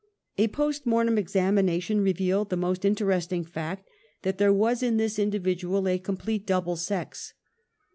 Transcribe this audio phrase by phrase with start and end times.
[0.39, 3.87] A post mortem examination revealed the most in teresting fact
[4.23, 7.35] that there was in this individual, a complete double sex.